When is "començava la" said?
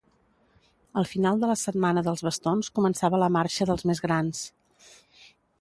2.81-3.31